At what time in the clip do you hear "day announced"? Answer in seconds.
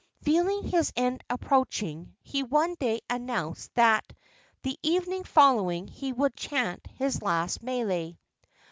2.73-3.71